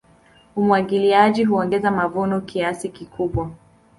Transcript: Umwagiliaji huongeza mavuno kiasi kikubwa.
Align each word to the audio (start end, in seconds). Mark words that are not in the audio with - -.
Umwagiliaji 0.55 1.43
huongeza 1.43 1.91
mavuno 1.91 2.41
kiasi 2.41 2.89
kikubwa. 2.89 3.51